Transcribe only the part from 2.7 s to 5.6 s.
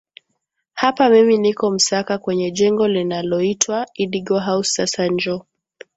linaloitwa idigo house sasa njoo